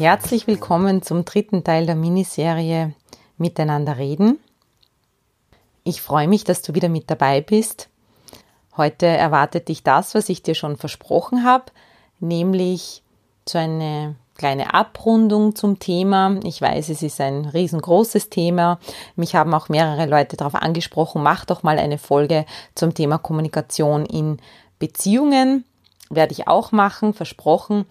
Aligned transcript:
Herzlich 0.00 0.46
willkommen 0.46 1.02
zum 1.02 1.26
dritten 1.26 1.62
Teil 1.62 1.84
der 1.84 1.94
Miniserie 1.94 2.94
Miteinander 3.36 3.98
reden. 3.98 4.38
Ich 5.84 6.00
freue 6.00 6.26
mich, 6.26 6.42
dass 6.42 6.62
du 6.62 6.74
wieder 6.74 6.88
mit 6.88 7.10
dabei 7.10 7.42
bist. 7.42 7.90
Heute 8.78 9.04
erwartet 9.04 9.68
dich 9.68 9.82
das, 9.82 10.14
was 10.14 10.30
ich 10.30 10.42
dir 10.42 10.54
schon 10.54 10.78
versprochen 10.78 11.44
habe, 11.44 11.66
nämlich 12.18 13.02
so 13.46 13.58
eine 13.58 14.14
kleine 14.38 14.72
Abrundung 14.72 15.54
zum 15.54 15.78
Thema. 15.78 16.40
Ich 16.44 16.62
weiß, 16.62 16.88
es 16.88 17.02
ist 17.02 17.20
ein 17.20 17.44
riesengroßes 17.44 18.30
Thema. 18.30 18.78
Mich 19.16 19.34
haben 19.34 19.52
auch 19.52 19.68
mehrere 19.68 20.06
Leute 20.06 20.38
darauf 20.38 20.54
angesprochen, 20.54 21.22
mach 21.22 21.44
doch 21.44 21.62
mal 21.62 21.78
eine 21.78 21.98
Folge 21.98 22.46
zum 22.74 22.94
Thema 22.94 23.18
Kommunikation 23.18 24.06
in 24.06 24.38
Beziehungen. 24.78 25.66
Werde 26.08 26.32
ich 26.32 26.48
auch 26.48 26.72
machen, 26.72 27.12
versprochen. 27.12 27.84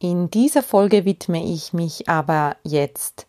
In 0.00 0.30
dieser 0.30 0.62
Folge 0.62 1.04
widme 1.04 1.44
ich 1.44 1.72
mich 1.72 2.08
aber 2.08 2.56
jetzt 2.62 3.26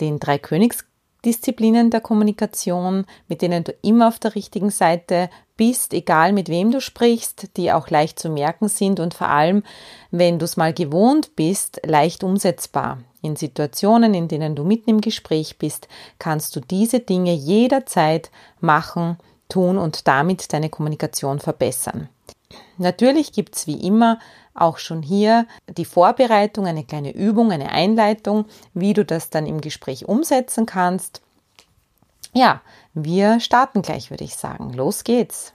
den 0.00 0.20
drei 0.20 0.38
Königsdisziplinen 0.38 1.90
der 1.90 2.00
Kommunikation, 2.00 3.04
mit 3.26 3.42
denen 3.42 3.64
du 3.64 3.72
immer 3.82 4.06
auf 4.06 4.20
der 4.20 4.36
richtigen 4.36 4.70
Seite 4.70 5.28
bist, 5.56 5.92
egal 5.92 6.32
mit 6.32 6.48
wem 6.48 6.70
du 6.70 6.80
sprichst, 6.80 7.56
die 7.56 7.72
auch 7.72 7.90
leicht 7.90 8.20
zu 8.20 8.28
merken 8.28 8.68
sind 8.68 9.00
und 9.00 9.14
vor 9.14 9.28
allem, 9.28 9.64
wenn 10.12 10.38
du 10.38 10.44
es 10.44 10.56
mal 10.56 10.72
gewohnt 10.72 11.34
bist, 11.34 11.80
leicht 11.84 12.22
umsetzbar. 12.22 12.98
In 13.20 13.34
Situationen, 13.34 14.14
in 14.14 14.28
denen 14.28 14.54
du 14.54 14.62
mitten 14.62 14.90
im 14.90 15.00
Gespräch 15.00 15.58
bist, 15.58 15.88
kannst 16.20 16.54
du 16.54 16.60
diese 16.60 17.00
Dinge 17.00 17.34
jederzeit 17.34 18.30
machen, 18.60 19.18
tun 19.48 19.78
und 19.78 20.06
damit 20.06 20.52
deine 20.52 20.70
Kommunikation 20.70 21.40
verbessern. 21.40 22.08
Natürlich 22.78 23.32
gibt 23.32 23.56
es 23.56 23.66
wie 23.66 23.86
immer 23.86 24.18
auch 24.54 24.78
schon 24.78 25.02
hier 25.02 25.46
die 25.76 25.84
Vorbereitung, 25.84 26.66
eine 26.66 26.84
kleine 26.84 27.14
Übung, 27.14 27.52
eine 27.52 27.70
Einleitung, 27.70 28.46
wie 28.72 28.92
du 28.92 29.04
das 29.04 29.30
dann 29.30 29.46
im 29.46 29.60
Gespräch 29.60 30.06
umsetzen 30.06 30.66
kannst. 30.66 31.22
Ja, 32.32 32.62
wir 32.94 33.40
starten 33.40 33.82
gleich, 33.82 34.10
würde 34.10 34.24
ich 34.24 34.36
sagen. 34.36 34.72
Los 34.72 35.04
geht's. 35.04 35.52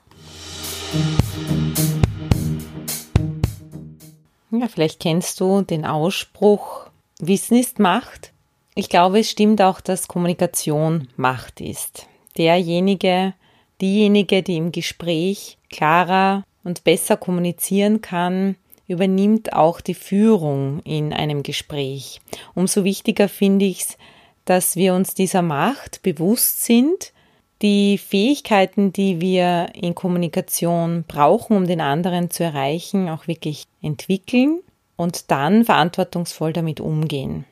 Ja, 4.51 4.67
vielleicht 4.67 4.99
kennst 4.99 5.39
du 5.39 5.61
den 5.61 5.85
Ausspruch, 5.85 6.87
Wissen 7.19 7.57
ist 7.57 7.79
Macht. 7.79 8.31
Ich 8.75 8.89
glaube, 8.89 9.19
es 9.19 9.29
stimmt 9.29 9.61
auch, 9.61 9.81
dass 9.81 10.07
Kommunikation 10.07 11.09
Macht 11.17 11.59
ist. 11.61 12.07
Derjenige, 12.37 13.33
diejenige, 13.81 14.41
die 14.41 14.57
im 14.57 14.71
Gespräch 14.71 15.57
klarer 15.69 16.43
und 16.63 16.83
besser 16.83 17.17
kommunizieren 17.17 18.01
kann, 18.01 18.55
übernimmt 18.87 19.53
auch 19.53 19.81
die 19.81 19.93
Führung 19.93 20.81
in 20.83 21.13
einem 21.13 21.43
Gespräch. 21.43 22.21
Umso 22.55 22.83
wichtiger 22.83 23.29
finde 23.29 23.65
ich 23.65 23.81
es, 23.81 23.97
dass 24.45 24.75
wir 24.75 24.95
uns 24.95 25.13
dieser 25.13 25.43
Macht 25.43 26.01
bewusst 26.01 26.63
sind, 26.63 27.13
die 27.61 27.97
Fähigkeiten, 27.97 28.91
die 28.91 29.21
wir 29.21 29.69
in 29.73 29.93
Kommunikation 29.93 31.03
brauchen, 31.07 31.57
um 31.57 31.67
den 31.67 31.81
anderen 31.81 32.31
zu 32.31 32.43
erreichen, 32.43 33.09
auch 33.09 33.27
wirklich 33.27 33.65
entwickeln 33.81 34.61
und 34.95 35.29
dann 35.29 35.65
verantwortungsvoll 35.65 36.53
damit 36.53 36.79
umgehen. 36.79 37.45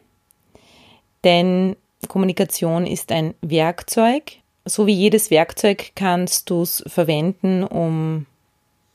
Denn 1.23 1.75
Kommunikation 2.07 2.87
ist 2.87 3.11
ein 3.11 3.33
Werkzeug. 3.41 4.37
So 4.65 4.87
wie 4.87 4.93
jedes 4.93 5.29
Werkzeug 5.29 5.91
kannst 5.95 6.49
du 6.49 6.61
es 6.61 6.83
verwenden, 6.87 7.63
um 7.63 8.25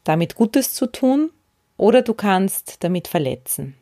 damit 0.04 0.34
Gutes 0.34 0.74
zu 0.74 0.86
tun 0.86 1.30
oder 1.76 2.02
du 2.02 2.14
kannst 2.14 2.82
damit 2.84 3.08
verletzen. 3.08 3.74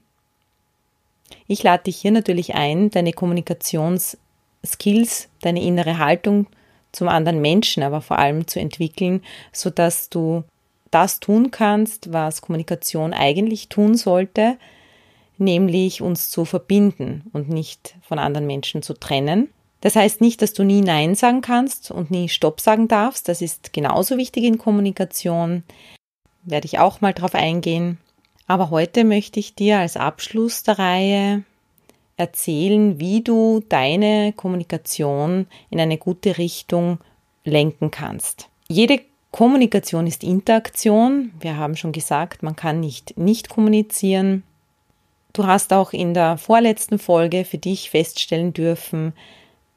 Ich 1.46 1.62
lade 1.62 1.84
dich 1.84 1.96
hier 1.96 2.12
natürlich 2.12 2.54
ein, 2.54 2.90
deine 2.90 3.12
Kommunikationsskills, 3.12 5.28
deine 5.42 5.62
innere 5.62 5.98
Haltung 5.98 6.46
zum 6.92 7.08
anderen 7.08 7.40
Menschen, 7.40 7.82
aber 7.82 8.00
vor 8.00 8.18
allem 8.18 8.46
zu 8.46 8.60
entwickeln, 8.60 9.22
so 9.52 9.70
dass 9.70 10.08
du 10.08 10.44
das 10.90 11.20
tun 11.20 11.50
kannst, 11.50 12.12
was 12.12 12.42
Kommunikation 12.42 13.14
eigentlich 13.14 13.68
tun 13.68 13.96
sollte, 13.96 14.56
nämlich 15.38 16.02
uns 16.02 16.30
zu 16.30 16.44
verbinden 16.44 17.24
und 17.32 17.48
nicht 17.48 17.96
von 18.02 18.18
anderen 18.18 18.46
Menschen 18.46 18.82
zu 18.82 18.94
trennen. 18.94 19.48
Das 19.80 19.96
heißt 19.96 20.20
nicht, 20.20 20.42
dass 20.42 20.52
du 20.52 20.62
nie 20.62 20.82
Nein 20.82 21.14
sagen 21.14 21.40
kannst 21.40 21.90
und 21.90 22.10
nie 22.10 22.28
Stopp 22.28 22.60
sagen 22.60 22.86
darfst. 22.86 23.28
Das 23.28 23.40
ist 23.40 23.72
genauso 23.72 24.18
wichtig 24.18 24.44
in 24.44 24.58
Kommunikation 24.58 25.62
werde 26.42 26.66
ich 26.66 26.78
auch 26.78 27.00
mal 27.00 27.12
drauf 27.12 27.34
eingehen. 27.34 27.98
Aber 28.46 28.70
heute 28.70 29.04
möchte 29.04 29.38
ich 29.38 29.54
dir 29.54 29.78
als 29.78 29.96
Abschluss 29.96 30.62
der 30.62 30.78
Reihe 30.78 31.44
erzählen, 32.16 32.98
wie 32.98 33.22
du 33.22 33.62
deine 33.68 34.32
Kommunikation 34.32 35.46
in 35.70 35.80
eine 35.80 35.98
gute 35.98 36.36
Richtung 36.36 36.98
lenken 37.44 37.90
kannst. 37.90 38.48
Jede 38.68 39.00
Kommunikation 39.30 40.06
ist 40.06 40.24
Interaktion. 40.24 41.32
Wir 41.40 41.56
haben 41.56 41.76
schon 41.76 41.92
gesagt, 41.92 42.42
man 42.42 42.56
kann 42.56 42.80
nicht 42.80 43.16
nicht 43.16 43.48
kommunizieren. 43.48 44.42
Du 45.32 45.46
hast 45.46 45.72
auch 45.72 45.92
in 45.92 46.12
der 46.12 46.36
vorletzten 46.36 46.98
Folge 46.98 47.44
für 47.44 47.58
dich 47.58 47.90
feststellen 47.90 48.52
dürfen, 48.52 49.12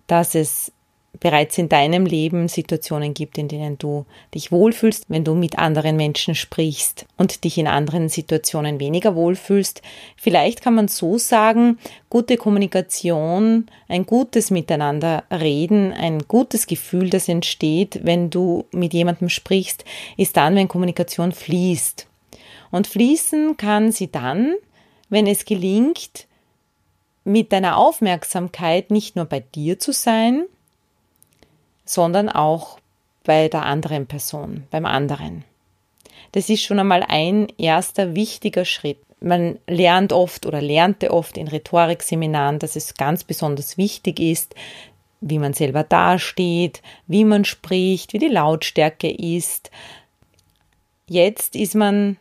dass 0.07 0.35
es 0.35 0.71
bereits 1.19 1.57
in 1.57 1.69
deinem 1.69 2.05
Leben 2.05 2.47
Situationen 2.47 3.13
gibt, 3.13 3.37
in 3.37 3.47
denen 3.47 3.77
du 3.77 4.05
dich 4.33 4.51
wohlfühlst, 4.51 5.05
wenn 5.09 5.23
du 5.23 5.35
mit 5.35 5.57
anderen 5.59 5.95
Menschen 5.95 6.35
sprichst 6.35 7.05
und 7.17 7.43
dich 7.43 7.57
in 7.57 7.67
anderen 7.67 8.09
Situationen 8.09 8.79
weniger 8.79 9.15
wohlfühlst. 9.15 9.81
Vielleicht 10.17 10.61
kann 10.61 10.75
man 10.75 10.87
so 10.87 11.17
sagen, 11.17 11.77
gute 12.09 12.37
Kommunikation, 12.37 13.67
ein 13.87 14.05
gutes 14.05 14.49
Miteinander 14.49 15.23
reden, 15.31 15.93
ein 15.93 16.19
gutes 16.27 16.67
Gefühl, 16.67 17.09
das 17.09 17.29
entsteht, 17.29 17.99
wenn 18.03 18.29
du 18.29 18.65
mit 18.71 18.93
jemandem 18.93 19.29
sprichst, 19.29 19.85
ist 20.17 20.35
dann, 20.35 20.55
wenn 20.55 20.67
Kommunikation 20.67 21.31
fließt. 21.31 22.07
Und 22.71 22.87
fließen 22.87 23.55
kann 23.55 23.91
sie 23.91 24.11
dann, 24.11 24.55
wenn 25.09 25.27
es 25.27 25.45
gelingt, 25.45 26.27
mit 27.23 27.53
deiner 27.53 27.77
Aufmerksamkeit 27.77 28.89
nicht 28.89 29.15
nur 29.15 29.25
bei 29.25 29.41
dir 29.41 29.79
zu 29.79 29.93
sein, 29.93 30.45
sondern 31.85 32.29
auch 32.29 32.79
bei 33.23 33.47
der 33.47 33.63
anderen 33.63 34.05
Person, 34.05 34.63
beim 34.69 34.85
anderen. 34.85 35.43
Das 36.33 36.49
ist 36.49 36.63
schon 36.63 36.79
einmal 36.79 37.03
ein 37.07 37.47
erster 37.57 38.15
wichtiger 38.15 38.65
Schritt. 38.65 38.99
Man 39.19 39.59
lernt 39.67 40.11
oft 40.11 40.45
oder 40.45 40.61
lernte 40.61 41.11
oft 41.11 41.37
in 41.37 41.47
Rhetorikseminaren, 41.47 42.59
dass 42.59 42.75
es 42.75 42.95
ganz 42.95 43.23
besonders 43.23 43.77
wichtig 43.77 44.19
ist, 44.19 44.55
wie 45.21 45.39
man 45.39 45.53
selber 45.53 45.83
dasteht, 45.83 46.81
wie 47.07 47.23
man 47.23 47.45
spricht, 47.45 48.13
wie 48.13 48.19
die 48.19 48.27
Lautstärke 48.27 49.09
ist. 49.09 49.71
Jetzt 51.07 51.55
ist 51.55 51.75
man 51.75 52.17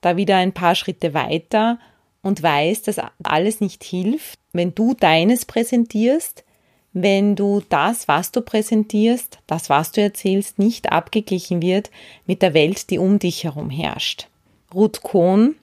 da 0.00 0.16
wieder 0.16 0.36
ein 0.36 0.52
paar 0.52 0.74
Schritte 0.74 1.12
weiter 1.12 1.78
und 2.22 2.42
weiß, 2.42 2.82
dass 2.82 3.00
alles 3.22 3.60
nicht 3.60 3.84
hilft, 3.84 4.38
wenn 4.52 4.74
du 4.74 4.94
deines 4.94 5.44
präsentierst, 5.44 6.44
wenn 6.92 7.36
du 7.36 7.62
das, 7.68 8.08
was 8.08 8.32
du 8.32 8.42
präsentierst, 8.42 9.38
das, 9.46 9.70
was 9.70 9.92
du 9.92 10.02
erzählst, 10.02 10.58
nicht 10.58 10.92
abgeglichen 10.92 11.62
wird 11.62 11.90
mit 12.26 12.42
der 12.42 12.54
Welt, 12.54 12.90
die 12.90 12.98
um 12.98 13.18
dich 13.18 13.44
herum 13.44 13.70
herrscht. 13.70 14.28
Ruth 14.74 15.02
Kohn, 15.02 15.56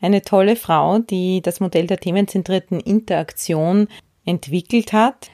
eine 0.00 0.22
tolle 0.22 0.56
Frau, 0.56 0.98
die 0.98 1.40
das 1.40 1.60
Modell 1.60 1.86
der 1.86 1.98
themenzentrierten 1.98 2.80
Interaktion 2.80 3.88
entwickelt 4.24 4.92
hat, 4.92 5.30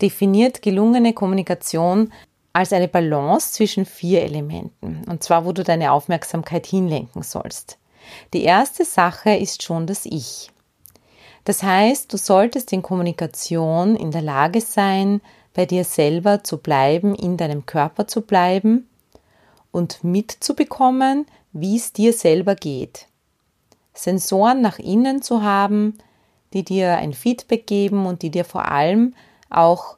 definiert 0.00 0.62
gelungene 0.62 1.12
Kommunikation 1.12 2.12
als 2.52 2.72
eine 2.72 2.88
Balance 2.88 3.52
zwischen 3.52 3.84
vier 3.84 4.22
Elementen, 4.22 5.02
und 5.08 5.22
zwar 5.22 5.44
wo 5.44 5.52
du 5.52 5.62
deine 5.62 5.92
Aufmerksamkeit 5.92 6.66
hinlenken 6.66 7.22
sollst. 7.22 7.78
Die 8.32 8.44
erste 8.44 8.84
Sache 8.84 9.30
ist 9.34 9.62
schon 9.62 9.86
das 9.86 10.06
Ich. 10.06 10.50
Das 11.48 11.62
heißt, 11.62 12.12
du 12.12 12.18
solltest 12.18 12.74
in 12.74 12.82
Kommunikation 12.82 13.96
in 13.96 14.10
der 14.10 14.20
Lage 14.20 14.60
sein, 14.60 15.22
bei 15.54 15.64
dir 15.64 15.82
selber 15.82 16.44
zu 16.44 16.58
bleiben, 16.58 17.14
in 17.14 17.38
deinem 17.38 17.64
Körper 17.64 18.06
zu 18.06 18.20
bleiben 18.20 18.86
und 19.72 20.04
mitzubekommen, 20.04 21.24
wie 21.54 21.76
es 21.76 21.94
dir 21.94 22.12
selber 22.12 22.54
geht. 22.54 23.06
Sensoren 23.94 24.60
nach 24.60 24.78
innen 24.78 25.22
zu 25.22 25.42
haben, 25.42 25.96
die 26.52 26.64
dir 26.64 26.98
ein 26.98 27.14
Feedback 27.14 27.66
geben 27.66 28.04
und 28.04 28.20
die 28.20 28.30
dir 28.30 28.44
vor 28.44 28.70
allem 28.70 29.14
auch 29.48 29.96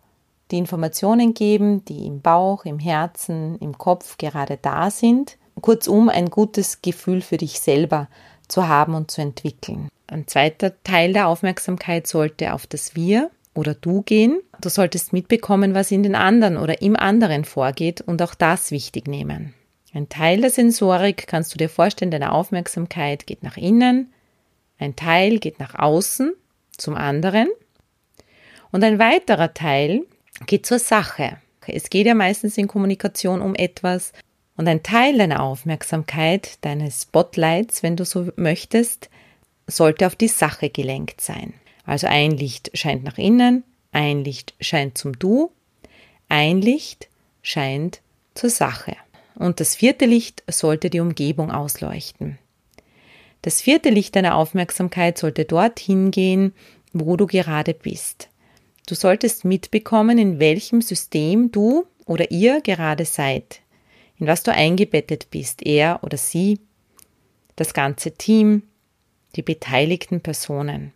die 0.53 0.59
Informationen 0.59 1.35
geben, 1.35 1.85
die 1.85 2.07
im 2.07 2.21
Bauch, 2.21 2.65
im 2.65 2.79
Herzen, 2.79 3.59
im 3.59 3.77
Kopf 3.77 4.19
gerade 4.19 4.57
da 4.57 4.89
sind. 4.93 5.37
Kurzum, 5.61 6.11
ein 6.11 6.31
gutes 6.31 6.81
Gefühl 6.81 7.23
für 7.23 7.39
dich 7.39 7.59
selber 7.59 8.07
zu 8.47 8.69
haben 8.69 8.95
und 8.95 9.11
zu 9.11 9.21
entwickeln. 9.21 9.89
Ein 10.11 10.27
zweiter 10.27 10.73
Teil 10.83 11.13
der 11.13 11.29
Aufmerksamkeit 11.29 12.09
sollte 12.09 12.53
auf 12.53 12.67
das 12.67 12.97
Wir 12.97 13.31
oder 13.55 13.75
Du 13.75 14.03
gehen. 14.03 14.41
Du 14.61 14.69
solltest 14.69 15.13
mitbekommen, 15.13 15.73
was 15.73 15.93
in 15.93 16.03
den 16.03 16.17
anderen 16.17 16.57
oder 16.57 16.83
im 16.83 16.97
anderen 16.97 17.45
vorgeht 17.45 18.01
und 18.01 18.21
auch 18.21 18.35
das 18.35 18.73
wichtig 18.73 19.07
nehmen. 19.07 19.55
Ein 19.95 20.09
Teil 20.09 20.41
der 20.41 20.51
Sensorik 20.51 21.29
kannst 21.29 21.55
du 21.55 21.59
dir 21.59 21.69
vorstellen, 21.69 22.11
deine 22.11 22.33
Aufmerksamkeit 22.33 23.25
geht 23.29 23.45
nach 23.45 23.57
innen, 23.57 24.13
ein 24.79 24.97
Teil 24.97 25.39
geht 25.39 25.61
nach 25.61 25.77
außen 25.77 26.33
zum 26.77 26.97
anderen 26.97 27.49
und 28.73 28.83
ein 28.83 28.99
weiterer 28.99 29.55
Teil 29.55 30.07
geht 30.47 30.67
zur 30.67 30.81
Sache. 30.81 31.37
Es 31.69 31.89
geht 31.89 32.07
ja 32.07 32.15
meistens 32.15 32.59
in 32.59 32.67
Kommunikation 32.67 33.41
um 33.41 33.55
etwas 33.55 34.13
und 34.57 34.67
ein 34.67 34.83
Teil 34.83 35.19
deiner 35.19 35.41
Aufmerksamkeit, 35.41 36.65
deines 36.65 37.03
Spotlights, 37.03 37.85
wenn 37.85 37.95
du 37.95 38.05
so 38.05 38.29
möchtest, 38.35 39.09
sollte 39.71 40.07
auf 40.07 40.17
die 40.17 40.29
Sache 40.29 40.71
gelenkt 40.71 41.21
sein. 41.21 41.55
Also 41.85 42.07
ein 42.07 42.33
Licht 42.33 42.71
scheint 42.75 43.05
nach 43.05 43.19
innen, 43.19 43.65
ein 43.93 44.25
Licht 44.25 44.55
scheint 44.61 44.97
zum 44.97 45.19
Du, 45.19 45.51
ein 46.29 46.61
Licht 46.61 47.09
scheint 47.43 48.01
zur 48.35 48.51
Sache. 48.51 48.97
Und 49.35 49.61
das 49.61 49.75
vierte 49.75 50.07
Licht 50.07 50.43
sollte 50.49 50.91
die 50.91 51.01
Umgebung 51.01 51.51
ausleuchten. 51.51 52.39
Das 53.43 53.63
vierte 53.63 53.89
Licht 53.89 54.17
deiner 54.17 54.37
Aufmerksamkeit 54.37 55.17
sollte 55.17 55.47
dorthin 55.47 56.11
gehen, 56.11 56.53
wo 56.93 57.17
du 57.17 57.27
gerade 57.27 57.73
bist. 57.73 58.29
Du 58.87 58.95
solltest 58.95 59.45
mitbekommen, 59.45 60.19
in 60.19 60.41
welchem 60.41 60.83
System 60.83 61.51
du 61.51 61.87
oder 62.05 62.31
ihr 62.31 62.61
gerade 62.61 63.05
seid, 63.05 63.61
in 64.19 64.27
was 64.27 64.43
du 64.43 64.53
eingebettet 64.53 65.29
bist, 65.31 65.65
er 65.65 66.01
oder 66.03 66.19
sie, 66.19 66.59
das 67.57 67.73
ganze 67.73 68.13
Team, 68.13 68.63
die 69.37 69.43
beteiligten 69.43 70.21
Personen, 70.21 70.93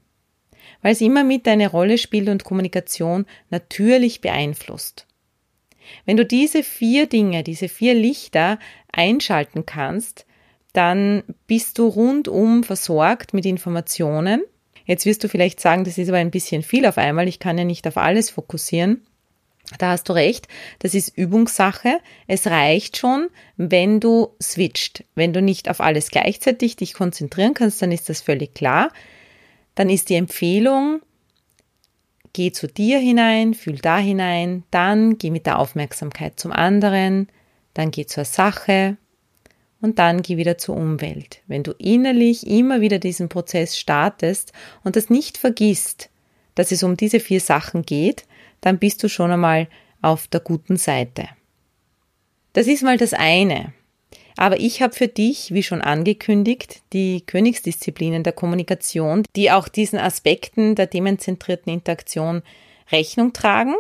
weil 0.83 0.93
es 0.93 1.01
immer 1.01 1.25
mit 1.25 1.47
eine 1.49 1.71
Rolle 1.71 1.99
spielt 1.99 2.29
und 2.29 2.45
Kommunikation 2.45 3.27
natürlich 3.51 4.21
beeinflusst. 4.21 5.07
Wenn 6.07 6.17
du 6.17 6.25
diese 6.25 6.63
vier 6.63 7.07
Dinge, 7.07 7.43
diese 7.43 7.69
vier 7.69 7.95
Lichter 7.95 8.59
einschalten 8.91 9.67
kannst, 9.67 10.27
dann 10.73 11.23
bist 11.47 11.79
du 11.79 11.87
rundum 11.87 12.65
versorgt 12.65 13.35
mit 13.35 13.45
Informationen 13.45 14.43
Jetzt 14.85 15.07
wirst 15.07 15.25
du 15.25 15.29
vielleicht 15.29 15.61
sagen, 15.61 15.85
das 15.85 15.99
ist 15.99 16.09
aber 16.09 16.19
ein 16.19 16.31
bisschen 16.31 16.63
viel 16.63 16.87
auf 16.87 16.99
einmal, 16.99 17.27
ich 17.29 17.39
kann 17.39 17.59
ja 17.59 17.65
nicht 17.65 17.87
auf 17.87 17.97
alles 17.97 18.31
fokussieren. 18.31 19.07
Da 19.79 19.91
hast 19.91 20.09
du 20.09 20.13
recht, 20.13 20.47
das 20.81 20.95
ist 20.95 21.17
Übungssache. 21.17 21.99
Es 22.27 22.47
reicht 22.47 22.99
schon, 22.99 23.29
wenn 23.57 23.99
du 23.99 24.29
switcht. 24.43 25.05
Wenn 25.15 25.33
du 25.33 25.41
nicht 25.41 25.71
auf 25.71 25.81
alles 25.81 26.11
gleichzeitig 26.11 26.77
dich 26.77 26.95
konzentrieren 26.95 27.55
kannst, 27.55 27.81
dann 27.81 27.91
ist 27.91 28.09
das 28.09 28.21
völlig 28.21 28.55
klar. 28.55 28.91
Dann 29.75 29.89
ist 29.89 30.11
die 30.11 30.17
Empfehlung, 30.17 31.01
geh 32.35 32.53
zu 32.53 32.67
dir 32.67 32.99
hinein, 32.99 33.55
fühl 33.55 33.79
da 33.79 33.99
hinein, 33.99 34.65
dann 34.71 35.19
geh 35.19 35.31
mit 35.31 35.47
der 35.47 35.59
Aufmerksamkeit 35.59 36.39
zum 36.39 36.53
anderen, 36.53 37.29
dann 37.73 37.91
geh 37.91 38.07
zur 38.07 38.25
Sache, 38.25 38.99
und 39.85 39.99
dann 39.99 40.23
geh 40.23 40.39
wieder 40.39 40.57
zur 40.57 40.77
Umwelt. 40.77 41.43
Wenn 41.47 41.63
du 41.63 41.73
innerlich 41.73 42.47
immer 42.47 42.81
wieder 42.81 42.99
diesen 42.99 43.29
Prozess 43.29 43.79
startest 43.79 44.55
und 44.83 44.97
das 44.97 45.11
nicht 45.11 45.37
vergisst, 45.37 46.09
dass 46.55 46.73
es 46.73 46.83
um 46.83 46.97
diese 46.97 47.21
vier 47.21 47.39
Sachen 47.39 47.83
geht, 47.83 48.25
dann 48.65 48.79
bist 48.79 49.03
du 49.03 49.09
schon 49.11 49.31
einmal 49.31 49.69
auf 50.01 50.27
der 50.27 50.41
guten 50.41 50.77
Seite. 50.79 51.29
Das 52.55 52.67
ist 52.67 52.83
mal 52.83 52.97
das 52.97 53.13
eine. 53.13 53.75
Aber 54.39 54.59
ich 54.59 54.81
habe 54.81 54.95
für 54.95 55.07
dich, 55.07 55.53
wie 55.53 55.63
schon 55.63 55.83
angekündigt, 55.83 56.81
die 56.95 57.21
Königsdisziplinen 57.21 58.23
der 58.23 58.33
Kommunikation, 58.33 59.23
die 59.37 59.51
auch 59.51 59.69
diesen 59.69 59.99
Aspekten 59.99 60.75
der 60.75 60.89
themenzentrierten 60.89 61.73
Interaktion 61.73 62.43
Rechnung 62.91 63.35
tragen. 63.35 63.75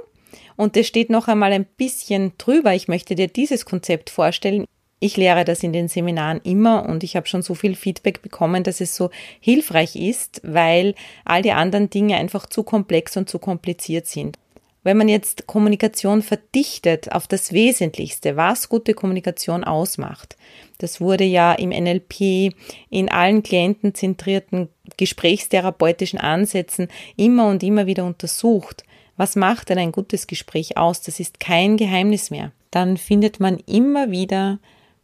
Und 0.54 0.76
es 0.76 0.86
steht 0.86 1.08
noch 1.08 1.28
einmal 1.28 1.52
ein 1.52 1.64
bisschen 1.64 2.32
drüber. 2.36 2.74
Ich 2.74 2.86
möchte 2.86 3.14
dir 3.14 3.28
dieses 3.28 3.64
Konzept 3.64 4.10
vorstellen. 4.10 4.66
Ich 5.00 5.16
lehre 5.16 5.46
das 5.46 5.62
in 5.62 5.72
den 5.72 5.88
Seminaren 5.88 6.40
immer 6.44 6.86
und 6.86 7.04
ich 7.04 7.16
habe 7.16 7.26
schon 7.26 7.42
so 7.42 7.54
viel 7.54 7.74
Feedback 7.74 8.20
bekommen, 8.22 8.64
dass 8.64 8.80
es 8.80 8.94
so 8.94 9.10
hilfreich 9.40 9.96
ist, 9.96 10.42
weil 10.44 10.94
all 11.24 11.42
die 11.42 11.52
anderen 11.52 11.90
Dinge 11.90 12.16
einfach 12.16 12.46
zu 12.46 12.62
komplex 12.62 13.16
und 13.16 13.28
zu 13.28 13.38
kompliziert 13.38 14.06
sind. 14.06 14.38
Wenn 14.84 14.98
man 14.98 15.08
jetzt 15.08 15.46
Kommunikation 15.46 16.22
verdichtet 16.22 17.10
auf 17.10 17.26
das 17.26 17.52
Wesentlichste, 17.52 18.36
was 18.36 18.68
gute 18.68 18.92
Kommunikation 18.92 19.64
ausmacht, 19.64 20.36
das 20.78 21.00
wurde 21.00 21.24
ja 21.24 21.54
im 21.54 21.70
NLP 21.70 22.54
in 22.90 23.08
allen 23.08 23.42
klientenzentrierten 23.42 24.68
gesprächstherapeutischen 24.98 26.20
Ansätzen 26.20 26.88
immer 27.16 27.48
und 27.48 27.62
immer 27.62 27.86
wieder 27.86 28.04
untersucht. 28.04 28.84
Was 29.16 29.36
macht 29.36 29.70
denn 29.70 29.78
ein 29.78 29.90
gutes 29.90 30.26
Gespräch 30.26 30.76
aus? 30.76 31.00
Das 31.00 31.18
ist 31.18 31.40
kein 31.40 31.78
Geheimnis 31.78 32.30
mehr. 32.30 32.52
Dann 32.70 32.98
findet 32.98 33.40
man 33.40 33.58
immer 33.60 34.10
wieder 34.10 34.58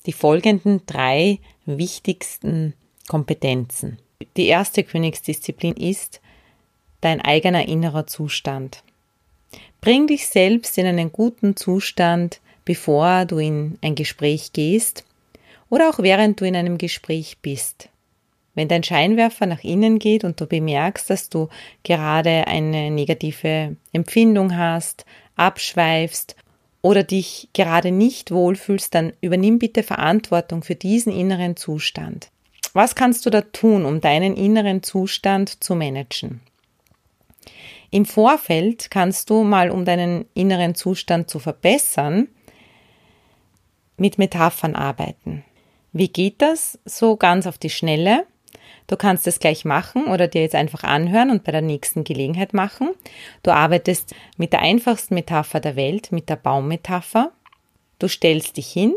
die 0.05 0.13
folgenden 0.13 0.83
drei 0.85 1.39
wichtigsten 1.65 2.75
Kompetenzen. 3.09 3.99
Die 4.37 4.47
erste 4.47 4.85
Königsdisziplin 4.85 5.75
ist 5.75 6.21
dein 7.01 7.23
eigener 7.23 7.67
innerer 7.67 8.07
Zustand. 8.07 8.83
Bring 9.81 10.07
dich 10.07 10.27
selbst 10.27 10.77
in 10.77 10.87
einen 10.87 11.11
guten 11.11 11.57
Zustand, 11.57 12.41
bevor 12.67 13.25
du 13.25 13.39
in 13.39 13.79
ein 13.81 13.95
Gespräch 13.95 14.53
gehst 14.53 15.05
oder 15.71 15.89
auch 15.89 16.01
während 16.01 16.41
du 16.41 16.45
in 16.45 16.55
einem 16.55 16.77
Gespräch 16.77 17.39
bist. 17.41 17.89
Wenn 18.55 18.69
dein 18.69 18.83
Scheinwerfer 18.83 19.47
nach 19.47 19.65
innen 19.65 19.99
geht 19.99 20.25
und 20.25 20.39
du 20.39 20.47
bemerkst, 20.47 21.09
dass 21.09 21.31
du 21.31 21.49
gerade 21.83 22.47
eine 22.47 22.91
negative 22.91 23.77
Empfindung 23.93 24.57
hast, 24.57 25.07
abschweifst 25.37 26.37
oder 26.83 27.03
dich 27.03 27.49
gerade 27.55 27.91
nicht 27.91 28.33
wohlfühlst, 28.33 28.95
dann 28.95 29.15
übernimm 29.23 29.59
bitte 29.59 29.83
Verantwortung 29.83 30.63
für 30.63 30.75
diesen 30.75 31.13
inneren 31.13 31.57
Zustand. 31.57 32.31
Was 32.75 32.95
kannst 32.95 33.25
du 33.25 33.31
da 33.31 33.41
tun, 33.41 33.87
um 33.87 34.01
deinen 34.03 34.37
inneren 34.37 34.83
Zustand 34.83 35.65
zu 35.65 35.75
managen? 35.75 36.41
Im 37.91 38.05
Vorfeld 38.05 38.91
kannst 38.91 39.31
du 39.31 39.43
mal, 39.43 39.71
um 39.71 39.85
deinen 39.85 40.27
inneren 40.35 40.75
Zustand 40.75 41.29
zu 41.29 41.39
verbessern, 41.39 42.29
mit 43.97 44.17
Metaphern 44.17 44.75
arbeiten. 44.77 45.45
Wie 45.93 46.09
geht 46.09 46.41
das? 46.41 46.79
So 46.85 47.17
ganz 47.17 47.47
auf 47.47 47.59
die 47.59 47.71
Schnelle. 47.71 48.27
Du 48.87 48.97
kannst 48.97 49.27
es 49.27 49.39
gleich 49.39 49.65
machen 49.65 50.07
oder 50.07 50.29
dir 50.29 50.43
jetzt 50.43 50.55
einfach 50.55 50.85
anhören 50.85 51.31
und 51.31 51.45
bei 51.45 51.53
der 51.53 51.63
nächsten 51.63 52.05
Gelegenheit 52.05 52.55
machen. 52.55 52.91
Du 53.43 53.53
arbeitest 53.53 54.15
mit 54.37 54.53
der 54.53 54.63
einfachsten 54.63 55.15
Metapher 55.15 55.61
der 55.61 55.77
Welt, 55.77 56.13
mit 56.13 56.29
der 56.29 56.37
Baummetapher. 56.37 57.33
Du 57.99 58.09
stellst 58.09 58.57
dich 58.57 58.69
hin, 58.69 58.95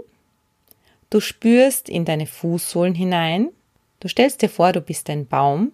du 1.10 1.20
spürst 1.20 1.90
in 1.90 2.06
deine 2.06 2.26
Fußsohlen 2.26 2.96
hinein, 2.96 3.50
du 4.00 4.08
stellst 4.08 4.42
dir 4.42 4.50
vor, 4.50 4.72
du 4.72 4.82
bist 4.82 5.10
ein 5.10 5.28
Baum, 5.28 5.74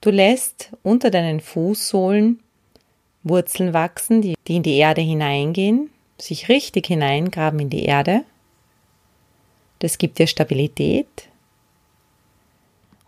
du 0.00 0.10
lässt 0.10 0.70
unter 0.82 1.10
deinen 1.10 1.40
Fußsohlen 1.40 2.42
Wurzeln 3.24 3.74
wachsen, 3.74 4.22
die, 4.22 4.34
in 4.46 4.62
die 4.62 4.76
Erde 4.76 5.00
hineingehen, 5.00 5.90
sich 6.18 6.48
richtig 6.48 6.86
hineingraben 6.86 7.60
in 7.60 7.70
die 7.70 7.84
Erde. 7.84 8.24
Das 9.80 9.98
gibt 9.98 10.18
dir 10.18 10.26
Stabilität, 10.26 11.28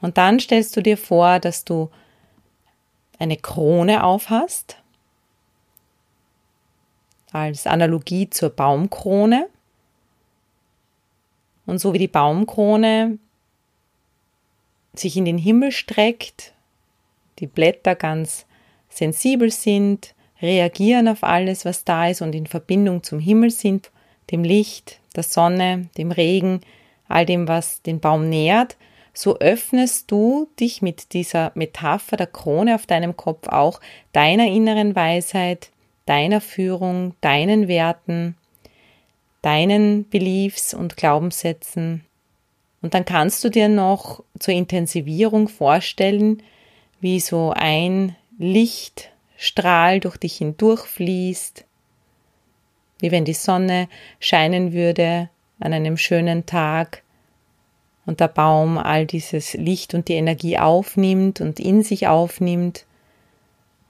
und 0.01 0.19
dann 0.19 0.41
stellst 0.41 0.77
du 0.77 0.83
dir 0.83 0.97
vor, 0.97 1.39
dass 1.39 1.65
du 1.65 1.91
eine 3.19 3.37
Krone 3.37 4.03
aufhast, 4.03 4.79
als 7.33 7.67
Analogie 7.67 8.31
zur 8.31 8.51
Baumkrone. 8.51 9.49
Und 11.67 11.79
so 11.79 11.93
wie 11.93 11.99
die 11.99 12.09
Baumkrone 12.09 13.19
sich 14.95 15.17
in 15.17 15.25
den 15.25 15.39
Himmel 15.39 15.71
streckt, 15.71 16.55
die 17.41 17.47
Blätter 17.47 17.95
ganz 17.95 18.47
sensibel 18.89 19.51
sind, 19.51 20.15
reagieren 20.43 21.09
auf 21.09 21.25
alles, 21.25 21.65
was 21.65 21.85
da 21.85 22.09
ist 22.09 22.23
und 22.23 22.35
in 22.35 22.47
Verbindung 22.47 23.03
zum 23.03 23.19
Himmel 23.19 23.51
sind, 23.51 23.91
dem 24.31 24.45
Licht, 24.45 25.01
der 25.17 25.23
Sonne, 25.23 25.89
dem 25.97 26.13
Regen, 26.13 26.61
all 27.09 27.27
dem, 27.27 27.49
was 27.49 27.83
den 27.83 28.01
Baum 28.01 28.29
nährt, 28.29 28.77
so 29.13 29.39
öffnest 29.39 30.11
du 30.11 30.49
dich 30.59 30.83
mit 30.83 31.13
dieser 31.13 31.51
Metapher 31.55 32.17
der 32.17 32.29
Krone 32.29 32.75
auf 32.75 32.87
deinem 32.87 33.17
Kopf 33.17 33.49
auch 33.49 33.81
deiner 34.13 34.47
inneren 34.47 34.95
Weisheit, 34.95 35.71
deiner 36.07 36.41
Führung, 36.41 37.15
deinen 37.21 37.69
Werten, 37.69 38.37
deinen 39.43 40.09
Beliefs 40.09 40.75
und 40.75 40.97
Glaubenssätzen. 40.97 42.05
Und 42.83 42.95
dann 42.95 43.05
kannst 43.05 43.45
du 43.45 43.51
dir 43.51 43.69
noch 43.69 44.23
zur 44.39 44.55
Intensivierung 44.55 45.49
vorstellen, 45.49 46.43
wie 47.01 47.21
so 47.21 47.53
ein 47.55 48.17
Lichtstrahl 48.39 50.01
durch 50.01 50.17
dich 50.17 50.37
hindurchfließt, 50.37 51.65
wie 53.01 53.11
wenn 53.11 53.25
die 53.25 53.35
Sonne 53.35 53.89
scheinen 54.19 54.73
würde 54.73 55.29
an 55.59 55.73
einem 55.73 55.97
schönen 55.97 56.47
Tag 56.47 57.03
und 58.07 58.21
der 58.21 58.29
Baum 58.29 58.79
all 58.79 59.07
dieses 59.07 59.55
Licht 59.55 59.95
und 59.95 60.09
die 60.09 60.15
Energie 60.15 60.59
aufnimmt 60.59 61.41
und 61.41 61.61
in 61.61 61.83
sich 61.83 62.07
aufnimmt 62.07 62.85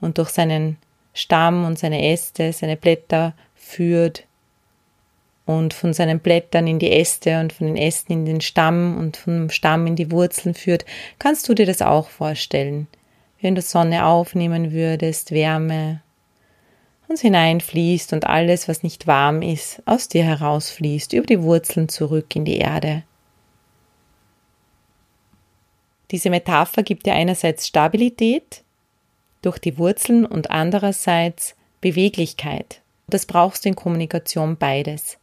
und 0.01 0.19
durch 0.19 0.31
seinen 0.31 0.77
Stamm 1.15 1.65
und 1.65 1.79
seine 1.79 2.13
Äste, 2.13 2.53
seine 2.53 2.77
Blätter 2.77 3.35
führt 3.55 4.25
und 5.47 5.75
von 5.75 5.93
seinen 5.93 6.21
Blättern 6.21 6.67
in 6.67 6.79
die 6.79 6.93
Äste 6.93 7.41
und 7.41 7.53
von 7.53 7.67
den 7.67 7.77
Ästen 7.77 8.13
in 8.13 8.25
den 8.25 8.41
Stamm 8.41 8.97
und 8.99 9.17
vom 9.17 9.51
Stamm 9.51 9.87
in 9.87 9.97
die 9.97 10.11
Wurzeln 10.11 10.55
führt, 10.55 10.85
kannst 11.19 11.49
du 11.49 11.55
dir 11.55 11.67
das 11.67 11.83
auch 11.83 12.09
vorstellen. 12.09 12.87
Wenn 13.41 13.55
du 13.55 13.63
Sonne 13.63 14.07
aufnehmen 14.07 14.73
würdest, 14.73 15.31
Wärme 15.33 16.03
und 17.09 17.19
hineinfließt 17.19 18.13
und 18.13 18.27
alles, 18.27 18.69
was 18.69 18.83
nicht 18.83 19.07
warm 19.07 19.43
ist, 19.43 19.83
aus 19.87 20.09
dir 20.09 20.25
herausfließt, 20.25 21.13
über 21.13 21.27
die 21.27 21.43
Wurzeln 21.43 21.89
zurück 21.89 22.37
in 22.37 22.45
die 22.45 22.59
Erde. 22.59 23.03
Diese 26.11 26.31
Metapher 26.31 26.83
gibt 26.83 27.07
dir 27.07 27.15
einerseits 27.15 27.67
Stabilität 27.67 28.63
durch 29.43 29.59
die 29.59 29.79
Wurzeln 29.79 30.27
und 30.27 30.51
andererseits 30.51 31.57
Beweglichkeit. 31.81 32.81
Das 33.09 33.27
brauchst 33.27 33.65
du 33.65 33.71
in 33.71 33.77
Kommunikation 33.77 34.57
beides. 34.57 35.19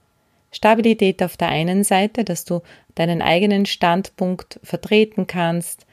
Stabilität 0.51 1.21
auf 1.23 1.37
der 1.37 1.49
einen 1.49 1.83
Seite, 1.83 2.23
dass 2.23 2.45
du 2.45 2.61
deinen 2.95 3.21
eigenen 3.21 3.65
Standpunkt 3.65 4.59
vertreten 4.63 5.27
kannst, 5.27 5.86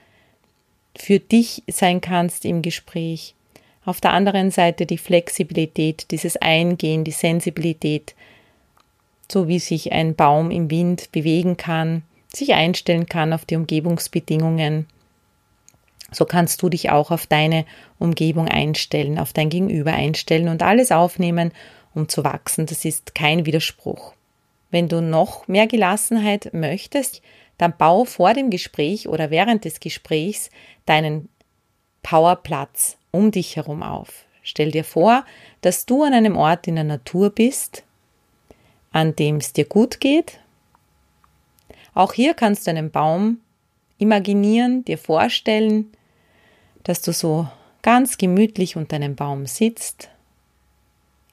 für 0.96 1.18
dich 1.18 1.62
sein 1.66 2.00
kannst 2.00 2.44
im 2.44 2.62
Gespräch. 2.62 3.34
Auf 3.84 4.00
der 4.00 4.12
anderen 4.12 4.50
Seite 4.50 4.86
die 4.86 4.98
Flexibilität, 4.98 6.10
dieses 6.10 6.36
Eingehen, 6.36 7.04
die 7.04 7.10
Sensibilität, 7.10 8.14
so 9.30 9.48
wie 9.48 9.58
sich 9.58 9.92
ein 9.92 10.14
Baum 10.14 10.50
im 10.50 10.70
Wind 10.70 11.12
bewegen 11.12 11.56
kann, 11.56 12.02
sich 12.32 12.54
einstellen 12.54 13.06
kann 13.06 13.32
auf 13.32 13.44
die 13.44 13.56
Umgebungsbedingungen. 13.56 14.86
So 16.10 16.24
kannst 16.24 16.62
du 16.62 16.68
dich 16.68 16.90
auch 16.90 17.10
auf 17.10 17.26
deine 17.26 17.64
Umgebung 17.98 18.48
einstellen, 18.48 19.18
auf 19.18 19.32
dein 19.32 19.50
Gegenüber 19.50 19.92
einstellen 19.92 20.48
und 20.48 20.62
alles 20.62 20.92
aufnehmen, 20.92 21.52
um 21.94 22.08
zu 22.08 22.24
wachsen. 22.24 22.66
Das 22.66 22.84
ist 22.84 23.14
kein 23.14 23.46
Widerspruch. 23.46 24.14
Wenn 24.70 24.88
du 24.88 25.00
noch 25.00 25.46
mehr 25.48 25.66
Gelassenheit 25.66 26.52
möchtest, 26.52 27.22
dann 27.58 27.76
bau 27.76 28.04
vor 28.04 28.34
dem 28.34 28.50
Gespräch 28.50 29.08
oder 29.08 29.30
während 29.30 29.64
des 29.64 29.80
Gesprächs 29.80 30.50
deinen 30.86 31.28
Powerplatz 32.02 32.98
um 33.10 33.30
dich 33.30 33.56
herum 33.56 33.82
auf. 33.82 34.24
Stell 34.42 34.70
dir 34.70 34.84
vor, 34.84 35.24
dass 35.60 35.86
du 35.86 36.02
an 36.02 36.12
einem 36.12 36.36
Ort 36.36 36.66
in 36.66 36.74
der 36.74 36.84
Natur 36.84 37.30
bist, 37.30 37.84
an 38.92 39.16
dem 39.16 39.36
es 39.36 39.52
dir 39.52 39.64
gut 39.64 40.00
geht. 40.00 40.38
Auch 41.94 42.12
hier 42.12 42.34
kannst 42.34 42.66
du 42.66 42.70
einen 42.70 42.90
Baum 42.90 43.40
imaginieren, 43.98 44.84
dir 44.84 44.98
vorstellen, 44.98 45.92
dass 46.82 47.00
du 47.00 47.12
so 47.12 47.48
ganz 47.82 48.18
gemütlich 48.18 48.76
unter 48.76 48.96
einem 48.96 49.14
Baum 49.14 49.46
sitzt 49.46 50.10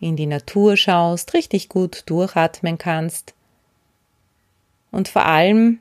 in 0.01 0.15
die 0.15 0.25
Natur 0.25 0.75
schaust, 0.75 1.33
richtig 1.33 1.69
gut 1.69 2.03
durchatmen 2.07 2.77
kannst. 2.77 3.33
Und 4.91 5.07
vor 5.07 5.25
allem 5.25 5.79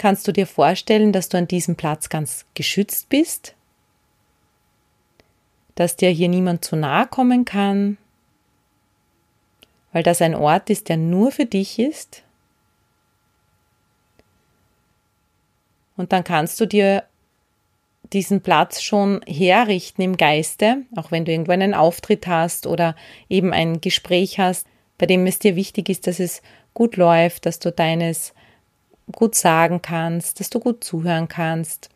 kannst 0.00 0.26
du 0.26 0.32
dir 0.32 0.46
vorstellen, 0.46 1.12
dass 1.12 1.28
du 1.28 1.36
an 1.36 1.46
diesem 1.46 1.76
Platz 1.76 2.08
ganz 2.08 2.46
geschützt 2.54 3.10
bist, 3.10 3.54
dass 5.74 5.94
dir 5.94 6.08
hier 6.08 6.28
niemand 6.28 6.64
zu 6.64 6.74
nahe 6.74 7.06
kommen 7.06 7.44
kann, 7.44 7.98
weil 9.92 10.02
das 10.02 10.22
ein 10.22 10.34
Ort 10.34 10.70
ist, 10.70 10.88
der 10.88 10.96
nur 10.96 11.30
für 11.32 11.44
dich 11.44 11.78
ist. 11.78 12.22
Und 15.98 16.12
dann 16.12 16.24
kannst 16.24 16.58
du 16.60 16.66
dir 16.66 17.04
diesen 18.14 18.40
Platz 18.40 18.80
schon 18.80 19.20
herrichten 19.26 20.00
im 20.00 20.16
Geiste, 20.16 20.78
auch 20.96 21.10
wenn 21.10 21.26
du 21.26 21.32
irgendwo 21.32 21.52
einen 21.52 21.74
Auftritt 21.74 22.26
hast 22.26 22.66
oder 22.66 22.96
eben 23.28 23.52
ein 23.52 23.82
Gespräch 23.82 24.38
hast, 24.38 24.66
bei 24.96 25.04
dem 25.04 25.26
es 25.26 25.38
dir 25.38 25.56
wichtig 25.56 25.90
ist, 25.90 26.06
dass 26.06 26.20
es 26.20 26.40
gut 26.72 26.96
läuft, 26.96 27.44
dass 27.44 27.58
du 27.58 27.70
deines 27.70 28.32
gut 29.12 29.34
sagen 29.34 29.82
kannst, 29.82 30.40
dass 30.40 30.50
du 30.50 30.60
gut 30.60 30.84
zuhören 30.84 31.28
kannst. 31.28 31.90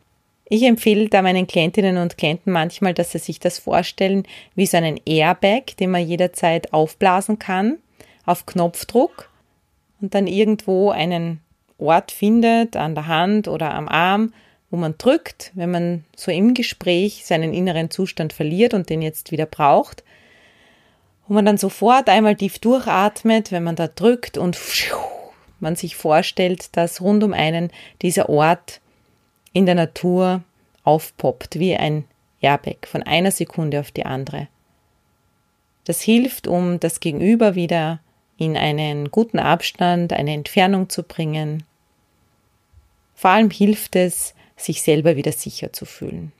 Ich 0.47 0.63
empfehle 0.63 1.09
da 1.09 1.21
meinen 1.21 1.47
Klientinnen 1.47 1.97
und 1.97 2.17
Klienten 2.17 2.53
manchmal, 2.53 2.93
dass 2.93 3.11
sie 3.11 3.17
sich 3.17 3.39
das 3.39 3.57
vorstellen 3.57 4.23
wie 4.53 4.67
so 4.67 4.77
einen 4.77 4.99
Airbag, 5.05 5.75
den 5.79 5.89
man 5.89 6.05
jederzeit 6.05 6.71
aufblasen 6.71 7.39
kann, 7.39 7.77
auf 8.25 8.45
Knopfdruck 8.45 9.29
und 10.01 10.13
dann 10.13 10.27
irgendwo 10.27 10.91
einen 10.91 11.41
Ort 11.77 12.11
findet, 12.11 12.75
an 12.75 12.95
der 12.95 13.07
Hand 13.07 13.47
oder 13.47 13.73
am 13.73 13.87
Arm, 13.87 14.33
wo 14.69 14.77
man 14.77 14.95
drückt, 14.97 15.51
wenn 15.55 15.71
man 15.71 16.05
so 16.15 16.31
im 16.31 16.53
Gespräch 16.53 17.25
seinen 17.25 17.53
inneren 17.53 17.89
Zustand 17.89 18.33
verliert 18.33 18.73
und 18.73 18.89
den 18.89 19.01
jetzt 19.01 19.31
wieder 19.31 19.45
braucht, 19.45 20.03
wo 21.27 21.33
man 21.33 21.45
dann 21.45 21.57
sofort 21.57 22.07
einmal 22.07 22.35
tief 22.35 22.59
durchatmet, 22.59 23.51
wenn 23.51 23.63
man 23.63 23.75
da 23.75 23.87
drückt 23.87 24.37
und 24.37 24.55
man 25.59 25.75
sich 25.75 25.95
vorstellt, 25.95 26.75
dass 26.75 27.01
rund 27.01 27.23
um 27.23 27.33
einen 27.33 27.71
dieser 28.01 28.29
Ort 28.29 28.81
in 29.53 29.65
der 29.65 29.75
Natur 29.75 30.43
aufpoppt, 30.83 31.59
wie 31.59 31.75
ein 31.75 32.05
Airbag 32.41 32.87
von 32.87 33.03
einer 33.03 33.31
Sekunde 33.31 33.79
auf 33.79 33.91
die 33.91 34.05
andere. 34.05 34.47
Das 35.85 36.01
hilft, 36.01 36.47
um 36.47 36.79
das 36.79 36.99
Gegenüber 36.99 37.55
wieder 37.55 37.99
in 38.37 38.57
einen 38.57 39.11
guten 39.11 39.39
Abstand, 39.39 40.13
eine 40.13 40.33
Entfernung 40.33 40.89
zu 40.89 41.03
bringen. 41.03 41.63
Vor 43.13 43.31
allem 43.31 43.49
hilft 43.49 43.95
es, 43.95 44.33
sich 44.57 44.81
selber 44.81 45.15
wieder 45.15 45.31
sicher 45.31 45.73
zu 45.73 45.85
fühlen. 45.85 46.31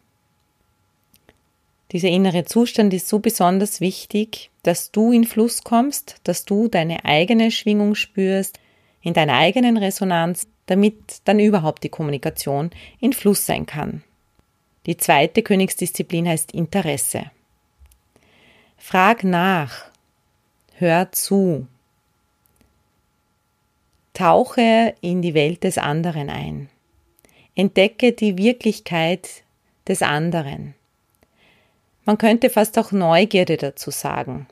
Dieser 1.91 2.09
innere 2.09 2.45
Zustand 2.45 2.93
ist 2.93 3.07
so 3.07 3.19
besonders 3.19 3.79
wichtig, 3.79 4.49
dass 4.63 4.91
du 4.91 5.11
in 5.11 5.23
Fluss 5.23 5.63
kommst, 5.63 6.15
dass 6.23 6.43
du 6.43 6.67
deine 6.67 7.05
eigene 7.05 7.51
Schwingung 7.51 7.95
spürst, 7.95 8.59
in 9.05 9.13
deiner 9.13 9.37
eigenen 9.37 9.77
Resonanz, 9.77 10.47
damit 10.65 11.21
dann 11.25 11.39
überhaupt 11.39 11.83
die 11.83 11.89
Kommunikation 11.89 12.71
in 12.99 13.13
Fluss 13.13 13.45
sein 13.45 13.67
kann. 13.67 14.03
Die 14.87 14.97
zweite 14.97 15.43
Königsdisziplin 15.43 16.27
heißt 16.27 16.51
Interesse. 16.51 17.29
Frag 18.77 19.23
nach, 19.23 19.91
hör 20.77 21.11
zu, 21.11 21.67
tauche 24.13 24.95
in 25.01 25.21
die 25.21 25.35
Welt 25.35 25.63
des 25.63 25.77
anderen 25.77 26.31
ein. 26.31 26.69
Entdecke 27.53 28.11
die 28.11 28.39
Wirklichkeit 28.39 29.43
des 29.87 30.01
anderen. 30.01 30.73
Man 32.05 32.17
könnte 32.17 32.49
fast 32.49 32.79
auch 32.79 32.91
Neugierde 32.91 33.57
dazu 33.57 33.91
sagen. 33.91 34.47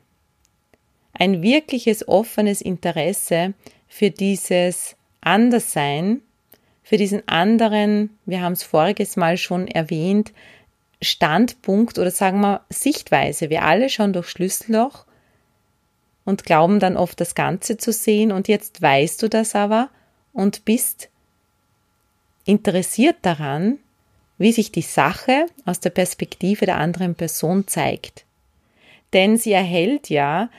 Ein 1.12 1.42
wirkliches 1.42 2.06
offenes 2.06 2.60
Interesse 2.60 3.54
für 3.94 4.10
dieses 4.10 4.96
Anderssein, 5.20 6.20
für 6.82 6.96
diesen 6.96 7.28
anderen, 7.28 8.18
wir 8.26 8.40
haben 8.40 8.54
es 8.54 8.64
voriges 8.64 9.16
Mal 9.16 9.36
schon 9.36 9.68
erwähnt, 9.68 10.32
Standpunkt 11.00 12.00
oder 12.00 12.10
sagen 12.10 12.40
wir 12.40 12.62
Sichtweise. 12.70 13.50
Wir 13.50 13.62
alle 13.62 13.88
schauen 13.88 14.12
durch 14.12 14.30
Schlüsselloch 14.30 15.04
und 16.24 16.42
glauben 16.42 16.80
dann 16.80 16.96
oft 16.96 17.20
das 17.20 17.36
Ganze 17.36 17.76
zu 17.76 17.92
sehen 17.92 18.32
und 18.32 18.48
jetzt 18.48 18.82
weißt 18.82 19.22
du 19.22 19.28
das 19.28 19.54
aber 19.54 19.90
und 20.32 20.64
bist 20.64 21.08
interessiert 22.44 23.18
daran, 23.22 23.78
wie 24.38 24.50
sich 24.50 24.72
die 24.72 24.82
Sache 24.82 25.46
aus 25.66 25.78
der 25.78 25.90
Perspektive 25.90 26.66
der 26.66 26.78
anderen 26.78 27.14
Person 27.14 27.68
zeigt. 27.68 28.24
Denn 29.12 29.36
sie 29.36 29.52
erhält 29.52 30.10
ja 30.10 30.50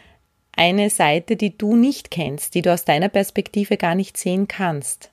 eine 0.55 0.89
Seite, 0.89 1.35
die 1.35 1.57
du 1.57 1.75
nicht 1.75 2.11
kennst, 2.11 2.55
die 2.55 2.61
du 2.61 2.73
aus 2.73 2.85
deiner 2.85 3.09
Perspektive 3.09 3.77
gar 3.77 3.95
nicht 3.95 4.17
sehen 4.17 4.47
kannst. 4.47 5.11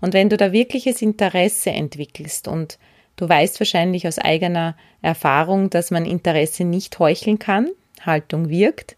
Und 0.00 0.12
wenn 0.12 0.28
du 0.28 0.36
da 0.36 0.52
wirkliches 0.52 1.02
Interesse 1.02 1.70
entwickelst 1.70 2.48
und 2.48 2.78
du 3.16 3.28
weißt 3.28 3.58
wahrscheinlich 3.60 4.06
aus 4.06 4.18
eigener 4.18 4.76
Erfahrung, 5.02 5.70
dass 5.70 5.90
man 5.90 6.04
Interesse 6.04 6.64
nicht 6.64 6.98
heucheln 6.98 7.38
kann, 7.38 7.70
Haltung 8.02 8.48
wirkt, 8.48 8.96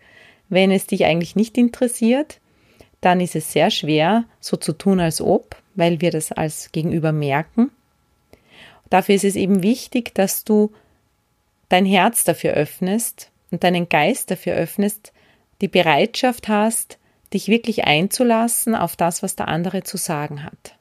wenn 0.48 0.70
es 0.70 0.86
dich 0.86 1.04
eigentlich 1.04 1.36
nicht 1.36 1.56
interessiert, 1.56 2.40
dann 3.00 3.20
ist 3.20 3.36
es 3.36 3.52
sehr 3.52 3.70
schwer, 3.70 4.24
so 4.40 4.56
zu 4.56 4.72
tun, 4.72 5.00
als 5.00 5.20
ob, 5.20 5.56
weil 5.74 6.00
wir 6.00 6.10
das 6.10 6.32
als 6.32 6.72
Gegenüber 6.72 7.12
merken. 7.12 7.70
Dafür 8.90 9.14
ist 9.14 9.24
es 9.24 9.36
eben 9.36 9.62
wichtig, 9.62 10.14
dass 10.14 10.44
du 10.44 10.72
dein 11.68 11.84
Herz 11.84 12.24
dafür 12.24 12.52
öffnest 12.52 13.30
und 13.50 13.62
deinen 13.62 13.88
Geist 13.88 14.30
dafür 14.30 14.54
öffnest, 14.54 15.12
die 15.60 15.68
Bereitschaft 15.68 16.48
hast, 16.48 16.98
dich 17.32 17.48
wirklich 17.48 17.84
einzulassen 17.84 18.74
auf 18.74 18.96
das, 18.96 19.22
was 19.22 19.36
der 19.36 19.48
andere 19.48 19.82
zu 19.82 19.96
sagen 19.96 20.42
hat. 20.42 20.74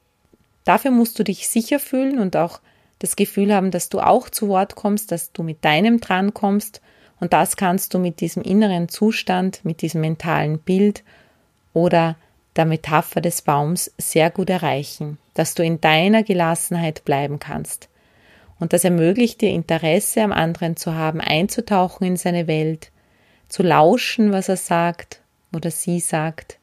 Dafür 0.64 0.90
musst 0.90 1.18
du 1.18 1.24
dich 1.24 1.48
sicher 1.48 1.78
fühlen 1.78 2.18
und 2.18 2.36
auch 2.36 2.60
das 2.98 3.16
Gefühl 3.16 3.54
haben, 3.54 3.70
dass 3.70 3.88
du 3.88 4.00
auch 4.00 4.28
zu 4.28 4.48
Wort 4.48 4.74
kommst, 4.74 5.12
dass 5.12 5.32
du 5.32 5.42
mit 5.42 5.64
deinem 5.64 6.00
dran 6.00 6.34
kommst 6.34 6.80
und 7.20 7.32
das 7.32 7.56
kannst 7.56 7.94
du 7.94 7.98
mit 7.98 8.20
diesem 8.20 8.42
inneren 8.42 8.88
Zustand, 8.88 9.64
mit 9.64 9.82
diesem 9.82 10.00
mentalen 10.00 10.58
Bild 10.58 11.02
oder 11.74 12.16
der 12.56 12.64
Metapher 12.64 13.20
des 13.20 13.42
Baums 13.42 13.92
sehr 13.98 14.30
gut 14.30 14.50
erreichen, 14.50 15.18
dass 15.34 15.54
du 15.54 15.62
in 15.62 15.80
deiner 15.80 16.22
Gelassenheit 16.22 17.04
bleiben 17.04 17.38
kannst. 17.38 17.88
Und 18.58 18.72
das 18.72 18.84
ermöglicht 18.84 19.40
dir 19.40 19.50
Interesse 19.50 20.22
am 20.22 20.32
anderen 20.32 20.76
zu 20.76 20.94
haben, 20.94 21.20
einzutauchen 21.20 22.06
in 22.06 22.16
seine 22.16 22.48
Welt, 22.48 22.90
zu 23.48 23.62
lauschen, 23.62 24.32
was 24.32 24.48
er 24.48 24.56
sagt 24.56 25.20
oder 25.52 25.70
sie 25.70 26.00
sagt, 26.00 26.58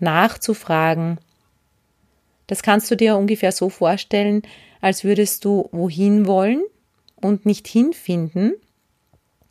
nachzufragen. 0.00 1.18
Das 2.46 2.62
kannst 2.62 2.90
du 2.90 2.96
dir 2.96 3.16
ungefähr 3.16 3.52
so 3.52 3.70
vorstellen, 3.70 4.42
als 4.80 5.04
würdest 5.04 5.44
du 5.44 5.68
wohin 5.72 6.26
wollen 6.26 6.62
und 7.16 7.46
nicht 7.46 7.66
hinfinden, 7.66 8.54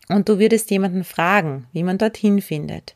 und 0.09 0.29
du 0.29 0.39
würdest 0.39 0.69
jemanden 0.69 1.03
fragen, 1.03 1.67
wie 1.71 1.83
man 1.83 1.97
dorthin 1.97 2.41
findet. 2.41 2.95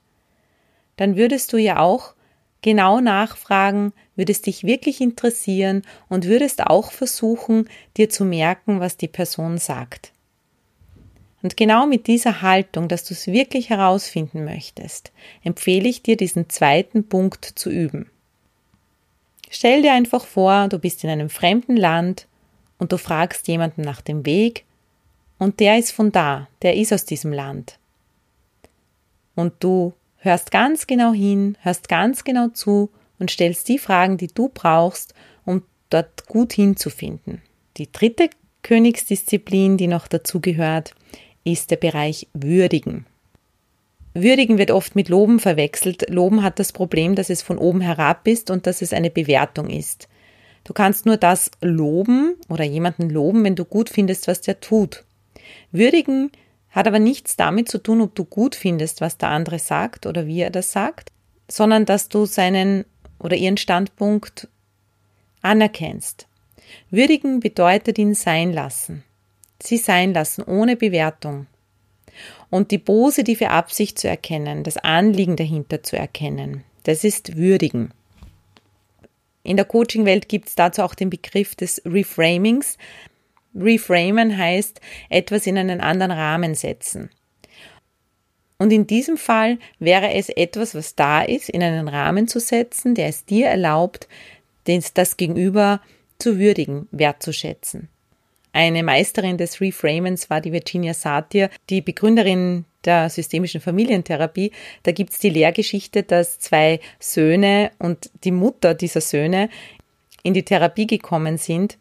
Dann 0.98 1.16
würdest 1.16 1.54
du 1.54 1.58
ja 1.58 1.80
auch 1.80 2.14
genau 2.62 3.00
nachfragen, 3.00 3.94
würdest 4.16 4.46
dich 4.46 4.64
wirklich 4.64 5.00
interessieren 5.00 5.84
und 6.10 6.26
würdest 6.26 6.62
auch 6.64 6.92
versuchen, 6.92 7.70
dir 7.96 8.10
zu 8.10 8.26
merken, 8.26 8.80
was 8.80 8.98
die 8.98 9.08
Person 9.08 9.58
sagt. 9.58 10.12
Und 11.44 11.56
genau 11.56 11.86
mit 11.86 12.08
dieser 12.08 12.42
Haltung, 12.42 12.88
dass 12.88 13.04
du 13.04 13.14
es 13.14 13.28
wirklich 13.28 13.70
herausfinden 13.70 14.44
möchtest, 14.44 15.12
empfehle 15.44 15.88
ich 15.88 16.02
dir, 16.02 16.18
diesen 16.18 16.50
zweiten 16.50 17.08
Punkt 17.08 17.46
zu 17.46 17.70
üben. 17.70 18.10
Stell 19.50 19.82
dir 19.82 19.94
einfach 19.94 20.26
vor, 20.26 20.68
du 20.68 20.80
bist 20.80 21.04
in 21.04 21.10
einem 21.10 21.30
fremden 21.30 21.78
Land 21.78 22.28
und 22.80 22.92
du 22.92 22.98
fragst 22.98 23.48
jemanden 23.48 23.82
nach 23.82 24.02
dem 24.02 24.26
Weg 24.26 24.66
und 25.38 25.60
der 25.60 25.78
ist 25.78 25.92
von 25.92 26.12
da, 26.12 26.48
der 26.62 26.76
ist 26.76 26.92
aus 26.92 27.06
diesem 27.06 27.32
Land. 27.32 27.80
Und 29.36 29.54
du 29.60 29.94
hörst 30.18 30.52
ganz 30.52 30.88
genau 30.88 31.14
hin, 31.14 31.58
hörst 31.62 31.88
ganz 31.88 32.24
genau 32.24 32.50
zu 32.50 32.90
und 33.20 33.32
stellst 33.32 33.70
die 33.70 33.80
Fragen, 33.80 34.18
die 34.18 34.28
du 34.28 34.50
brauchst, 34.50 35.14
um 35.46 35.64
dort 35.90 36.28
gut 36.28 36.54
hinzufinden. 36.54 37.42
Die 37.78 37.92
dritte 37.92 38.30
Königsdisziplin, 38.64 39.78
die 39.78 39.88
noch 39.88 40.08
dazu 40.08 40.42
gehört, 40.42 40.94
ist 41.52 41.72
der 41.72 41.78
Bereich 41.78 42.28
Würdigen. 42.34 43.06
Würdigen 44.14 44.58
wird 44.58 44.72
oft 44.72 44.96
mit 44.96 45.10
Loben 45.10 45.40
verwechselt. 45.40 46.10
Loben 46.10 46.44
hat 46.44 46.60
das 46.60 46.74
Problem, 46.74 47.16
dass 47.16 47.30
es 47.30 47.42
von 47.42 47.58
oben 47.58 47.82
herab 47.82 48.28
ist 48.28 48.50
und 48.50 48.68
dass 48.68 48.82
es 48.82 48.94
eine 48.94 49.10
Bewertung 49.10 49.70
ist. 49.70 50.08
Du 50.64 50.74
kannst 50.74 51.06
nur 51.06 51.18
das 51.18 51.52
loben 51.62 52.36
oder 52.50 52.66
jemanden 52.66 53.10
loben, 53.10 53.44
wenn 53.44 53.56
du 53.56 53.64
gut 53.64 53.90
findest, 53.90 54.28
was 54.28 54.42
der 54.42 54.60
tut. 54.60 55.06
Würdigen 55.72 56.32
hat 56.70 56.88
aber 56.88 57.00
nichts 57.00 57.38
damit 57.38 57.70
zu 57.70 57.78
tun, 57.78 58.02
ob 58.02 58.16
du 58.16 58.26
gut 58.26 58.56
findest, 58.56 59.00
was 59.00 59.18
der 59.18 59.30
andere 59.30 59.60
sagt 59.60 60.06
oder 60.06 60.28
wie 60.28 60.42
er 60.42 60.50
das 60.50 60.72
sagt, 60.72 61.12
sondern 61.50 61.86
dass 61.86 62.10
du 62.10 62.26
seinen 62.26 62.86
oder 63.20 63.38
ihren 63.38 63.58
Standpunkt 63.58 64.50
anerkennst. 65.42 66.28
Würdigen 66.90 67.40
bedeutet 67.40 67.98
ihn 67.98 68.14
sein 68.16 68.52
lassen. 68.52 69.04
Sie 69.62 69.78
sein 69.78 70.14
lassen, 70.14 70.44
ohne 70.44 70.76
Bewertung. 70.76 71.48
Und 72.50 72.72
die 72.72 72.78
positive 72.78 73.50
Absicht 73.50 74.00
zu 74.00 74.08
erkennen, 74.08 74.64
das 74.64 74.78
Anliegen 74.78 75.36
dahinter 75.36 75.84
zu 75.84 75.98
erkennen, 75.98 76.64
das 76.84 77.04
ist 77.04 77.36
würdigen. 77.36 77.92
In 79.44 79.58
der 79.58 79.66
Coaching-Welt 79.66 80.28
gibt 80.30 80.50
es 80.50 80.56
dazu 80.56 80.82
auch 80.82 80.96
den 80.96 81.10
Begriff 81.10 81.56
des 81.56 81.82
Reframings. 81.86 82.78
Reframen 83.56 84.38
heißt 84.38 84.82
etwas 85.10 85.48
in 85.48 85.58
einen 85.58 85.82
anderen 85.82 86.12
Rahmen 86.12 86.54
setzen. 86.54 87.10
Und 88.58 88.74
in 88.74 88.88
diesem 88.88 89.18
Fall 89.18 89.60
wäre 89.80 90.14
es 90.14 90.30
etwas, 90.30 90.74
was 90.76 90.96
da 90.96 91.22
ist, 91.22 91.50
in 91.50 91.62
einen 91.62 91.88
Rahmen 91.88 92.28
zu 92.28 92.40
setzen, 92.40 92.96
der 92.96 93.08
es 93.08 93.26
dir 93.26 93.48
erlaubt, 93.48 94.08
das 94.66 95.16
Gegenüber 95.16 95.82
zu 96.20 96.40
würdigen, 96.40 96.88
wertzuschätzen. 96.92 97.88
Eine 98.58 98.82
Meisterin 98.82 99.38
des 99.38 99.62
Reframens 99.62 100.32
war 100.32 100.42
die 100.42 100.52
Virginia 100.52 100.96
Satir, 100.96 101.52
die 101.70 101.80
Begründerin 101.80 102.66
der 102.86 103.08
systemischen 103.08 103.62
Familientherapie. 103.62 104.52
Da 104.82 104.92
gibt 104.94 105.14
es 105.14 105.20
die 105.20 105.30
Lehrgeschichte, 105.30 106.02
dass 106.02 106.40
zwei 106.40 106.80
Söhne 107.00 107.70
und 107.78 108.10
die 108.24 108.32
Mutter 108.32 108.74
dieser 108.74 109.02
Söhne 109.02 109.50
in 110.24 110.34
die 110.34 110.42
Therapie 110.42 110.88
gekommen 110.88 111.38
sind 111.38 111.78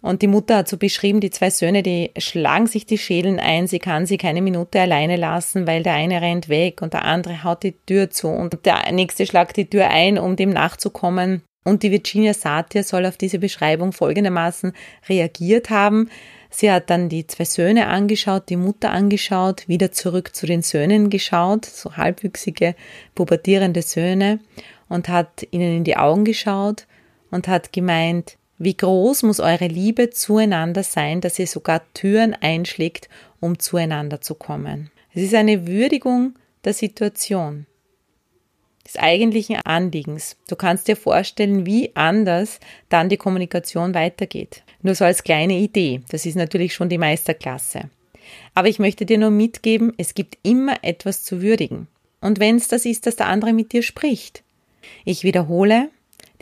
und 0.00 0.22
die 0.22 0.26
Mutter 0.26 0.56
hat 0.56 0.68
so 0.68 0.78
beschrieben, 0.78 1.20
die 1.20 1.30
zwei 1.30 1.50
Söhne, 1.50 1.82
die 1.82 2.12
schlagen 2.16 2.66
sich 2.66 2.86
die 2.86 2.96
Schädeln 2.96 3.38
ein, 3.38 3.66
sie 3.66 3.78
kann 3.78 4.06
sie 4.06 4.16
keine 4.16 4.40
Minute 4.40 4.80
alleine 4.80 5.16
lassen, 5.16 5.66
weil 5.66 5.82
der 5.82 5.92
eine 5.92 6.22
rennt 6.22 6.48
weg 6.48 6.80
und 6.80 6.94
der 6.94 7.04
andere 7.04 7.44
haut 7.44 7.62
die 7.62 7.74
Tür 7.84 8.08
zu 8.08 8.28
und 8.28 8.64
der 8.64 8.90
nächste 8.92 9.26
schlagt 9.26 9.58
die 9.58 9.68
Tür 9.68 9.90
ein, 9.90 10.18
um 10.18 10.36
dem 10.36 10.50
nachzukommen. 10.50 11.42
Und 11.64 11.82
die 11.82 11.90
Virginia 11.90 12.32
Satir 12.32 12.84
soll 12.84 13.04
auf 13.06 13.16
diese 13.16 13.38
Beschreibung 13.38 13.92
folgendermaßen 13.92 14.72
reagiert 15.08 15.70
haben. 15.70 16.08
Sie 16.48 16.70
hat 16.70 16.90
dann 16.90 17.08
die 17.08 17.26
zwei 17.26 17.44
Söhne 17.44 17.88
angeschaut, 17.88 18.48
die 18.48 18.56
Mutter 18.56 18.90
angeschaut, 18.90 19.68
wieder 19.68 19.92
zurück 19.92 20.34
zu 20.34 20.46
den 20.46 20.62
Söhnen 20.62 21.10
geschaut, 21.10 21.66
so 21.66 21.96
halbwüchsige, 21.96 22.74
pubertierende 23.14 23.82
Söhne, 23.82 24.40
und 24.88 25.08
hat 25.08 25.46
ihnen 25.50 25.76
in 25.76 25.84
die 25.84 25.96
Augen 25.96 26.24
geschaut 26.24 26.86
und 27.30 27.46
hat 27.46 27.72
gemeint, 27.72 28.36
wie 28.58 28.76
groß 28.76 29.22
muss 29.22 29.40
eure 29.40 29.68
Liebe 29.68 30.10
zueinander 30.10 30.82
sein, 30.82 31.20
dass 31.20 31.38
ihr 31.38 31.46
sogar 31.46 31.82
Türen 31.94 32.34
einschlägt, 32.34 33.08
um 33.38 33.58
zueinander 33.58 34.20
zu 34.20 34.34
kommen? 34.34 34.90
Es 35.14 35.22
ist 35.22 35.34
eine 35.34 35.66
Würdigung 35.66 36.34
der 36.64 36.74
Situation, 36.74 37.66
des 38.90 39.00
eigentlichen 39.00 39.56
Anliegens. 39.64 40.36
Du 40.48 40.56
kannst 40.56 40.88
dir 40.88 40.96
vorstellen, 40.96 41.64
wie 41.64 41.94
anders 41.94 42.58
dann 42.88 43.08
die 43.08 43.16
Kommunikation 43.16 43.94
weitergeht. 43.94 44.64
Nur 44.82 44.94
so 44.94 45.04
als 45.04 45.22
kleine 45.22 45.58
Idee. 45.58 46.00
Das 46.08 46.26
ist 46.26 46.34
natürlich 46.34 46.74
schon 46.74 46.88
die 46.88 46.98
Meisterklasse. 46.98 47.90
Aber 48.54 48.68
ich 48.68 48.78
möchte 48.78 49.06
dir 49.06 49.18
nur 49.18 49.30
mitgeben, 49.30 49.92
es 49.96 50.14
gibt 50.14 50.38
immer 50.42 50.82
etwas 50.82 51.22
zu 51.22 51.40
würdigen. 51.40 51.86
Und 52.20 52.40
wenn 52.40 52.56
es 52.56 52.68
das 52.68 52.84
ist, 52.84 53.06
dass 53.06 53.16
der 53.16 53.28
andere 53.28 53.52
mit 53.52 53.72
dir 53.72 53.82
spricht. 53.82 54.42
Ich 55.04 55.22
wiederhole, 55.22 55.88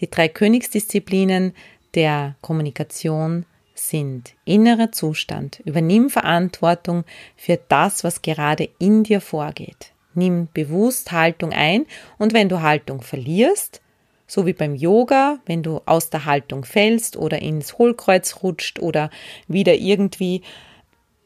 die 0.00 0.10
drei 0.10 0.28
Königsdisziplinen 0.28 1.54
der 1.94 2.36
Kommunikation 2.40 3.44
sind 3.74 4.34
innerer 4.44 4.90
Zustand. 4.90 5.60
Übernimm 5.64 6.10
Verantwortung 6.10 7.04
für 7.36 7.58
das, 7.68 8.04
was 8.04 8.22
gerade 8.22 8.68
in 8.78 9.04
dir 9.04 9.20
vorgeht. 9.20 9.92
Nimm 10.18 10.48
bewusst 10.52 11.12
Haltung 11.12 11.52
ein 11.52 11.86
und 12.18 12.32
wenn 12.32 12.48
du 12.48 12.60
Haltung 12.60 13.02
verlierst, 13.02 13.80
so 14.26 14.44
wie 14.44 14.52
beim 14.52 14.74
Yoga, 14.74 15.38
wenn 15.46 15.62
du 15.62 15.80
aus 15.86 16.10
der 16.10 16.26
Haltung 16.26 16.64
fällst 16.64 17.16
oder 17.16 17.40
ins 17.40 17.78
Hohlkreuz 17.78 18.42
rutscht 18.42 18.78
oder 18.78 19.10
wieder 19.46 19.74
irgendwie 19.74 20.42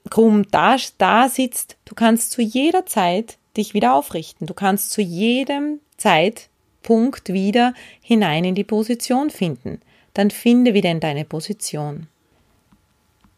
krumm 0.09 0.47
da, 0.51 0.77
da 0.99 1.29
sitzt, 1.29 1.77
du 1.85 1.95
kannst 1.95 2.31
zu 2.31 2.43
jeder 2.43 2.87
Zeit 2.87 3.39
dich 3.57 3.75
wieder 3.75 3.95
aufrichten. 3.95 4.47
Du 4.47 4.55
kannst 4.55 4.93
zu 4.93 5.03
jedem 5.03 5.81
Zeitpunkt 5.97 7.33
wieder 7.33 7.75
hinein 8.01 8.45
in 8.45 8.55
die 8.55 8.65
Position 8.65 9.31
finden 9.31 9.81
dann 10.15 10.31
finde 10.31 10.75
wieder 10.75 10.91
in 10.91 11.01
deine 11.01 11.25
Position. 11.25 12.07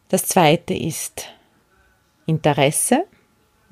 Das 0.09 0.25
zweite 0.25 0.73
ist 0.73 1.27
Interesse, 2.25 3.05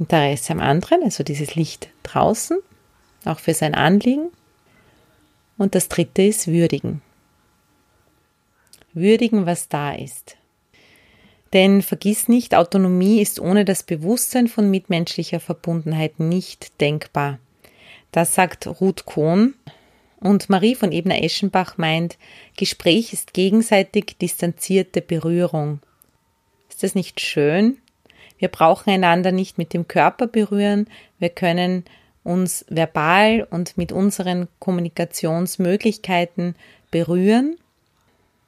Interesse 0.04 0.54
am 0.54 0.60
anderen, 0.60 1.04
also 1.04 1.24
dieses 1.24 1.56
Licht 1.56 1.89
draußen, 2.04 2.58
auch 3.26 3.39
für 3.39 3.54
sein 3.54 3.74
Anliegen. 3.74 4.30
Und 5.58 5.76
das 5.76 5.88
dritte 5.88 6.24
ist 6.24 6.48
würdigen. 6.48 7.02
Würdigen, 8.94 9.46
was 9.46 9.70
da 9.70 9.94
ist. 9.94 10.38
Denn 11.54 11.82
vergiss 11.82 12.28
nicht, 12.28 12.54
Autonomie 12.54 13.22
ist 13.22 13.39
ohne 13.39 13.63
das 13.63 13.84
Bewusstsein 13.84 14.48
von 14.48 14.70
mitmenschlicher 14.70 15.39
Verbundenheit 15.39 16.20
nicht 16.20 16.82
denkbar. 16.82 17.39
Das 18.12 18.36
sagt 18.36 18.68
Ruth 18.68 19.06
Kohn, 19.06 19.54
und 20.20 20.50
Marie 20.50 20.76
von 20.76 20.92
Ebner-Eschenbach 20.94 21.78
meint, 21.78 22.18
Gespräch 22.56 23.12
ist 23.12 23.34
gegenseitig 23.34 24.16
distanzierte 24.22 25.02
Berührung. 25.02 25.82
Ist 26.70 26.82
das 26.82 26.96
nicht 26.96 27.20
schön? 27.20 27.78
Wir 28.44 28.50
brauchen 28.50 28.90
einander 28.90 29.32
nicht 29.32 29.58
mit 29.58 29.74
dem 29.74 29.88
Körper 29.88 30.28
berühren, 30.28 30.88
wir 31.18 31.30
können 31.30 31.86
uns 32.26 32.66
verbal 32.68 33.48
und 33.50 33.78
mit 33.78 33.94
unseren 33.94 34.50
Kommunikationsmöglichkeiten 34.60 36.56
berühren. 36.92 37.56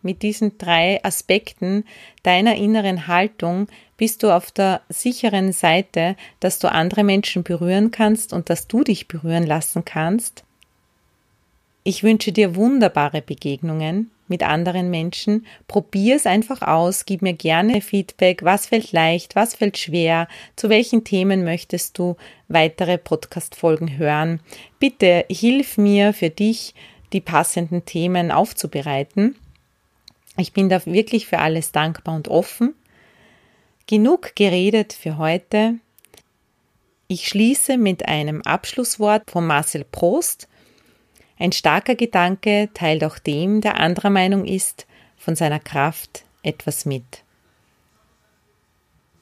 Mit 0.01 0.21
diesen 0.21 0.57
drei 0.57 1.01
Aspekten 1.05 1.85
deiner 2.23 2.55
inneren 2.55 3.07
Haltung 3.07 3.69
bist 3.95 4.21
du 4.23 4.35
auf 4.35 4.51
der 4.51 4.81
sicheren 4.89 5.53
Seite, 5.53 6.17
dass 6.41 6.59
du 6.59 6.69
andere 6.69 7.05
Menschen 7.05 7.43
berühren 7.43 7.91
kannst 7.91 8.33
und 8.33 8.49
dass 8.49 8.67
du 8.67 8.83
dich 8.83 9.07
berühren 9.07 9.47
lassen 9.47 9.85
kannst. 9.85 10.43
Ich 11.85 12.03
wünsche 12.03 12.33
dir 12.33 12.57
wunderbare 12.57 13.21
Begegnungen 13.21 14.11
mit 14.27 14.43
anderen 14.43 14.89
Menschen. 14.89 15.45
Probier 15.67 16.15
es 16.15 16.25
einfach 16.25 16.61
aus, 16.61 17.05
gib 17.05 17.21
mir 17.21 17.33
gerne 17.33 17.81
Feedback, 17.81 18.43
was 18.43 18.67
fällt 18.67 18.91
leicht, 18.91 19.35
was 19.35 19.55
fällt 19.55 19.77
schwer, 19.77 20.27
zu 20.55 20.69
welchen 20.69 21.03
Themen 21.03 21.43
möchtest 21.43 21.97
du 21.97 22.15
weitere 22.47 22.97
Podcast-Folgen 22.97 23.97
hören. 23.97 24.39
Bitte 24.79 25.25
hilf 25.29 25.77
mir 25.77 26.13
für 26.13 26.29
dich, 26.29 26.73
die 27.13 27.21
passenden 27.21 27.85
Themen 27.85 28.31
aufzubereiten. 28.31 29.35
Ich 30.37 30.53
bin 30.53 30.69
da 30.69 30.85
wirklich 30.85 31.27
für 31.27 31.39
alles 31.39 31.71
dankbar 31.71 32.15
und 32.15 32.27
offen. 32.27 32.75
Genug 33.87 34.35
geredet 34.35 34.93
für 34.93 35.17
heute. 35.17 35.75
Ich 37.07 37.27
schließe 37.27 37.77
mit 37.77 38.07
einem 38.07 38.41
Abschlusswort 38.41 39.29
von 39.29 39.45
Marcel 39.45 39.85
Prost. 39.85 40.47
Ein 41.37 41.51
starker 41.51 41.95
Gedanke 41.95 42.69
teilt 42.73 43.03
auch 43.03 43.19
dem, 43.19 43.61
der 43.61 43.79
anderer 43.79 44.09
Meinung 44.09 44.45
ist, 44.45 44.87
von 45.17 45.35
seiner 45.35 45.59
Kraft 45.59 46.25
etwas 46.43 46.85
mit. 46.85 47.23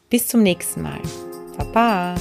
Bis 0.10 0.28
zum 0.28 0.44
nächsten 0.44 0.82
Mal. 0.82 1.02
Baba! 1.58 2.16